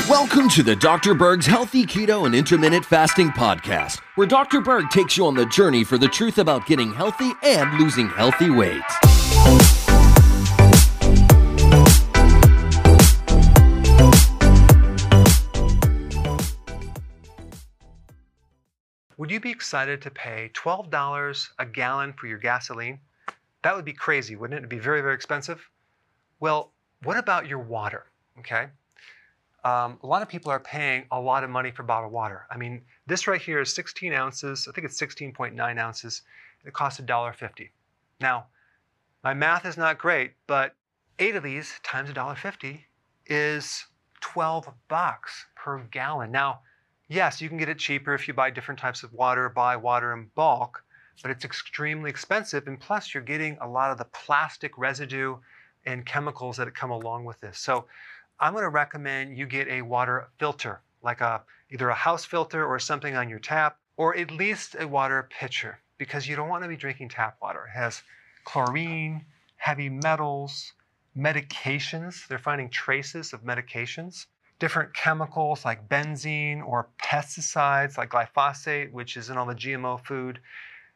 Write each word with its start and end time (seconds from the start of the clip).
Welcome 0.00 0.48
to 0.50 0.62
the 0.62 0.74
Dr. 0.74 1.14
Berg's 1.14 1.44
Healthy 1.44 1.84
Keto 1.84 2.24
and 2.24 2.34
Intermittent 2.34 2.82
Fasting 2.82 3.28
Podcast, 3.28 4.00
where 4.14 4.26
Dr. 4.26 4.62
Berg 4.62 4.88
takes 4.88 5.18
you 5.18 5.26
on 5.26 5.34
the 5.34 5.44
journey 5.44 5.84
for 5.84 5.98
the 5.98 6.08
truth 6.08 6.38
about 6.38 6.64
getting 6.64 6.94
healthy 6.94 7.30
and 7.42 7.78
losing 7.78 8.08
healthy 8.08 8.48
weight. 8.48 8.80
Would 19.18 19.30
you 19.30 19.40
be 19.40 19.50
excited 19.50 20.00
to 20.02 20.10
pay 20.10 20.50
$12 20.54 21.48
a 21.58 21.66
gallon 21.66 22.14
for 22.14 22.28
your 22.28 22.38
gasoline? 22.38 22.98
That 23.62 23.76
would 23.76 23.84
be 23.84 23.92
crazy, 23.92 24.36
wouldn't 24.36 24.54
it? 24.54 24.58
It'd 24.58 24.70
be 24.70 24.78
very, 24.78 25.02
very 25.02 25.14
expensive. 25.14 25.68
Well, 26.40 26.72
what 27.02 27.18
about 27.18 27.46
your 27.46 27.58
water? 27.58 28.06
Okay. 28.38 28.68
Um, 29.64 29.98
a 30.02 30.06
lot 30.06 30.22
of 30.22 30.28
people 30.28 30.50
are 30.50 30.58
paying 30.58 31.04
a 31.12 31.20
lot 31.20 31.44
of 31.44 31.50
money 31.50 31.70
for 31.70 31.84
bottled 31.84 32.12
water. 32.12 32.46
I 32.50 32.56
mean, 32.56 32.82
this 33.06 33.28
right 33.28 33.40
here 33.40 33.60
is 33.60 33.72
16 33.74 34.12
ounces. 34.12 34.66
I 34.68 34.72
think 34.72 34.84
it's 34.84 35.00
16.9 35.00 35.78
ounces. 35.78 36.22
It 36.64 36.72
costs 36.72 37.00
$1.50. 37.00 37.70
Now, 38.20 38.46
my 39.22 39.34
math 39.34 39.64
is 39.64 39.76
not 39.76 39.98
great, 39.98 40.32
but 40.46 40.74
eight 41.18 41.36
of 41.36 41.44
these 41.44 41.78
times 41.84 42.10
$1.50 42.10 42.80
is 43.26 43.86
12 44.20 44.68
bucks 44.88 45.46
per 45.54 45.78
gallon. 45.90 46.32
Now, 46.32 46.60
yes, 47.08 47.40
you 47.40 47.48
can 47.48 47.58
get 47.58 47.68
it 47.68 47.78
cheaper 47.78 48.14
if 48.14 48.26
you 48.26 48.34
buy 48.34 48.50
different 48.50 48.80
types 48.80 49.04
of 49.04 49.12
water, 49.12 49.48
buy 49.48 49.76
water 49.76 50.12
in 50.12 50.28
bulk, 50.34 50.82
but 51.22 51.30
it's 51.30 51.44
extremely 51.44 52.10
expensive. 52.10 52.66
And 52.66 52.80
plus, 52.80 53.14
you're 53.14 53.22
getting 53.22 53.58
a 53.60 53.68
lot 53.68 53.92
of 53.92 53.98
the 53.98 54.06
plastic 54.06 54.76
residue 54.76 55.36
and 55.86 56.06
chemicals 56.06 56.56
that 56.56 56.74
come 56.74 56.90
along 56.90 57.24
with 57.24 57.40
this. 57.40 57.58
So 57.58 57.86
I'm 58.42 58.54
going 58.54 58.64
to 58.64 58.70
recommend 58.70 59.38
you 59.38 59.46
get 59.46 59.68
a 59.68 59.82
water 59.82 60.26
filter, 60.40 60.80
like 61.00 61.20
a 61.20 61.42
either 61.70 61.88
a 61.88 61.94
house 61.94 62.24
filter 62.24 62.66
or 62.66 62.80
something 62.80 63.14
on 63.14 63.28
your 63.28 63.38
tap, 63.38 63.78
or 63.96 64.16
at 64.16 64.32
least 64.32 64.74
a 64.80 64.88
water 64.88 65.28
pitcher, 65.30 65.78
because 65.96 66.26
you 66.26 66.34
don't 66.34 66.48
want 66.48 66.64
to 66.64 66.68
be 66.68 66.76
drinking 66.76 67.10
tap 67.10 67.36
water. 67.40 67.70
It 67.72 67.78
has 67.78 68.02
chlorine, 68.44 69.24
heavy 69.58 69.88
metals, 69.88 70.72
medications. 71.16 72.26
They're 72.26 72.36
finding 72.36 72.68
traces 72.68 73.32
of 73.32 73.44
medications, 73.44 74.26
different 74.58 74.92
chemicals 74.92 75.64
like 75.64 75.88
benzene 75.88 76.66
or 76.66 76.88
pesticides 77.00 77.96
like 77.96 78.10
glyphosate, 78.10 78.90
which 78.90 79.16
is 79.16 79.30
in 79.30 79.36
all 79.36 79.46
the 79.46 79.54
GMO 79.54 80.04
food. 80.04 80.40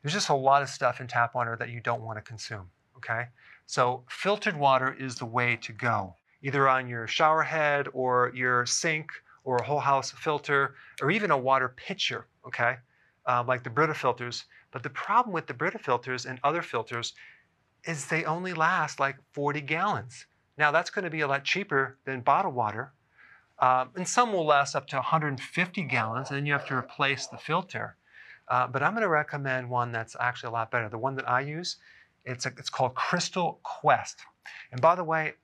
There's 0.00 0.14
just 0.14 0.28
a 0.28 0.34
lot 0.34 0.62
of 0.62 0.68
stuff 0.68 1.00
in 1.00 1.08
tap 1.08 1.34
water 1.34 1.56
that 1.58 1.70
you 1.70 1.80
don't 1.80 2.02
want 2.02 2.18
to 2.18 2.22
consume. 2.22 2.70
Okay? 2.98 3.26
So 3.66 4.04
filtered 4.08 4.56
water 4.56 4.96
is 4.96 5.16
the 5.16 5.26
way 5.26 5.56
to 5.62 5.72
go, 5.72 6.14
either 6.42 6.68
on 6.68 6.88
your 6.88 7.06
shower 7.06 7.42
head 7.42 7.88
or 7.92 8.32
your 8.34 8.66
sink 8.66 9.10
or 9.44 9.56
a 9.56 9.64
whole 9.64 9.80
house 9.80 10.10
filter 10.10 10.74
or 11.00 11.10
even 11.10 11.30
a 11.30 11.36
water 11.36 11.68
pitcher, 11.68 12.26
okay, 12.46 12.76
uh, 13.26 13.44
like 13.46 13.62
the 13.64 13.70
Brita 13.70 13.94
filters. 13.94 14.44
But 14.70 14.82
the 14.82 14.90
problem 14.90 15.32
with 15.32 15.46
the 15.46 15.54
Brita 15.54 15.78
filters 15.78 16.26
and 16.26 16.38
other 16.42 16.62
filters 16.62 17.14
is 17.84 18.06
they 18.06 18.24
only 18.24 18.54
last 18.54 19.00
like 19.00 19.16
40 19.32 19.60
gallons. 19.62 20.26
Now 20.58 20.70
that's 20.70 20.90
going 20.90 21.04
to 21.04 21.10
be 21.10 21.20
a 21.20 21.28
lot 21.28 21.44
cheaper 21.44 21.98
than 22.04 22.20
bottled 22.20 22.54
water. 22.54 22.92
Um, 23.58 23.90
and 23.96 24.08
some 24.08 24.32
will 24.32 24.46
last 24.46 24.74
up 24.74 24.88
to 24.88 24.96
150 24.96 25.82
gallons, 25.84 26.30
and 26.30 26.36
then 26.36 26.46
you 26.46 26.52
have 26.52 26.66
to 26.66 26.74
replace 26.74 27.28
the 27.28 27.38
filter. 27.38 27.96
Uh, 28.48 28.66
but 28.66 28.82
I'm 28.82 28.92
going 28.92 29.02
to 29.02 29.08
recommend 29.08 29.70
one 29.70 29.92
that's 29.92 30.16
actually 30.18 30.48
a 30.48 30.52
lot 30.52 30.70
better. 30.70 30.88
The 30.88 30.98
one 30.98 31.14
that 31.14 31.28
I 31.28 31.40
use 31.40 31.76
it's, 32.24 32.46
a, 32.46 32.50
it's 32.58 32.70
called 32.70 32.94
Crystal 32.94 33.60
Quest. 33.62 34.20
And 34.70 34.80
by 34.80 34.94
the 34.94 35.04
way, 35.04 35.34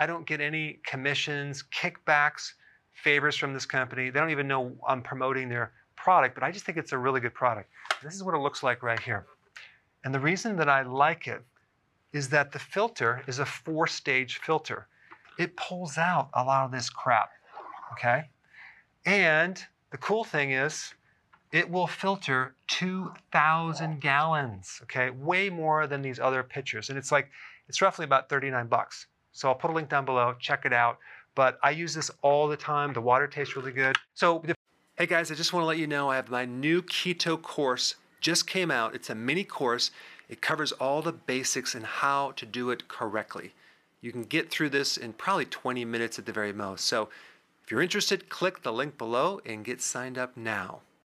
I 0.00 0.06
don't 0.06 0.26
get 0.26 0.40
any 0.40 0.80
commissions, 0.84 1.62
kickbacks, 1.70 2.54
favors 2.94 3.36
from 3.36 3.52
this 3.52 3.66
company. 3.66 4.08
They 4.08 4.18
don't 4.18 4.30
even 4.30 4.48
know 4.48 4.72
I'm 4.88 5.02
promoting 5.02 5.50
their 5.50 5.72
product, 5.94 6.34
but 6.34 6.42
I 6.42 6.50
just 6.50 6.64
think 6.64 6.78
it's 6.78 6.92
a 6.92 6.98
really 6.98 7.20
good 7.20 7.34
product. 7.34 7.68
This 8.02 8.14
is 8.14 8.24
what 8.24 8.34
it 8.34 8.38
looks 8.38 8.62
like 8.62 8.82
right 8.82 8.98
here. 8.98 9.26
And 10.02 10.14
the 10.14 10.18
reason 10.18 10.56
that 10.56 10.70
I 10.70 10.82
like 10.82 11.28
it 11.28 11.42
is 12.14 12.30
that 12.30 12.50
the 12.50 12.58
filter 12.58 13.22
is 13.26 13.40
a 13.40 13.44
four 13.44 13.86
stage 13.86 14.38
filter. 14.38 14.88
It 15.38 15.54
pulls 15.56 15.98
out 15.98 16.30
a 16.32 16.42
lot 16.42 16.64
of 16.64 16.72
this 16.72 16.88
crap, 16.88 17.30
okay? 17.92 18.24
And 19.04 19.62
the 19.90 19.98
cool 19.98 20.24
thing 20.24 20.52
is, 20.52 20.94
it 21.52 21.68
will 21.68 21.86
filter 21.86 22.54
2,000 22.68 24.00
gallons, 24.00 24.80
okay? 24.84 25.10
Way 25.10 25.50
more 25.50 25.86
than 25.86 26.00
these 26.00 26.18
other 26.18 26.42
pitchers. 26.42 26.88
And 26.88 26.96
it's 26.96 27.12
like, 27.12 27.28
it's 27.68 27.82
roughly 27.82 28.04
about 28.04 28.30
39 28.30 28.66
bucks. 28.68 29.06
So 29.32 29.48
I'll 29.48 29.54
put 29.54 29.70
a 29.70 29.74
link 29.74 29.88
down 29.88 30.04
below, 30.04 30.34
check 30.38 30.64
it 30.64 30.72
out. 30.72 30.98
But 31.34 31.58
I 31.62 31.70
use 31.70 31.94
this 31.94 32.10
all 32.22 32.48
the 32.48 32.56
time. 32.56 32.92
The 32.92 33.00
water 33.00 33.26
tastes 33.26 33.56
really 33.56 33.72
good. 33.72 33.96
So, 34.14 34.42
hey 34.98 35.06
guys, 35.06 35.30
I 35.30 35.34
just 35.34 35.52
want 35.52 35.62
to 35.62 35.68
let 35.68 35.78
you 35.78 35.86
know 35.86 36.10
I 36.10 36.16
have 36.16 36.28
my 36.28 36.44
new 36.44 36.82
keto 36.82 37.40
course 37.40 37.94
just 38.20 38.46
came 38.46 38.70
out. 38.70 38.94
It's 38.94 39.10
a 39.10 39.14
mini 39.14 39.44
course. 39.44 39.90
It 40.28 40.42
covers 40.42 40.72
all 40.72 41.02
the 41.02 41.12
basics 41.12 41.74
and 41.74 41.84
how 41.84 42.32
to 42.32 42.46
do 42.46 42.70
it 42.70 42.88
correctly. 42.88 43.54
You 44.00 44.12
can 44.12 44.24
get 44.24 44.50
through 44.50 44.70
this 44.70 44.96
in 44.96 45.12
probably 45.14 45.46
20 45.46 45.84
minutes 45.84 46.18
at 46.18 46.26
the 46.26 46.32
very 46.32 46.52
most. 46.52 46.84
So 46.84 47.08
if 47.64 47.70
you're 47.70 47.82
interested, 47.82 48.28
click 48.28 48.62
the 48.62 48.72
link 48.72 48.98
below 48.98 49.40
and 49.44 49.64
get 49.64 49.80
signed 49.80 50.18
up 50.18 50.36
now. 50.36 50.80